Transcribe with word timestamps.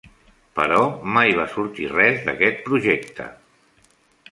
Però 0.59 0.79
mai 1.17 1.35
va 1.41 1.45
sortir 1.51 1.87
res 1.93 2.25
d'aquest 2.31 2.65
project. 2.71 3.23